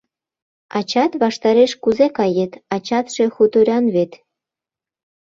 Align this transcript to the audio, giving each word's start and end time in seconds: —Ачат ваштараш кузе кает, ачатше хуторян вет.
—Ачат 0.77 1.11
ваштараш 1.21 1.71
кузе 1.83 2.07
кает, 2.17 2.51
ачатше 2.75 3.25
хуторян 3.35 3.85
вет. 3.95 4.11